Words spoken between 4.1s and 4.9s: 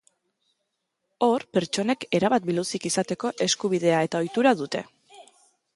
ohitura dute.